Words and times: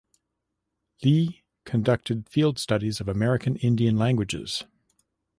Li 1.03 1.43
conducted 1.63 2.27
field 2.27 2.57
studies 2.57 2.99
of 2.99 3.07
American 3.07 3.55
Indian 3.57 3.97
languages. 3.97 4.63